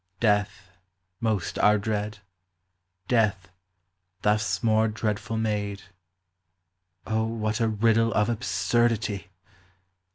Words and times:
Death, 0.19 0.71
most 1.19 1.59
our 1.59 1.77
dread; 1.77 2.17
death, 3.07 3.49
thus 4.23 4.63
more 4.63 4.87
dreadful 4.87 5.37
made: 5.37 5.83
O, 7.05 7.23
what 7.23 7.59
a 7.59 7.67
riddle 7.69 8.11
of 8.15 8.27
absurdity 8.27 9.27